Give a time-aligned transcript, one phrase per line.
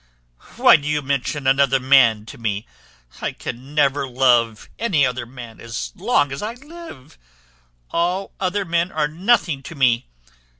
[0.57, 2.65] Why do you mention another man to me?
[3.21, 7.19] I can never love any other man as long as I live.
[7.91, 10.07] All other men are nothing to me.